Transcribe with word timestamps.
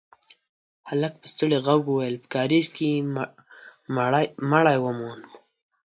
هلک 0.89 1.13
په 1.21 1.27
ستړي 1.33 1.57
غږ 1.67 1.81
وويل: 1.87 2.15
په 2.21 2.27
کارېز 2.35 2.67
کې 2.75 2.85
يې 2.93 2.99
مړی 4.51 4.77
وموند. 4.85 5.25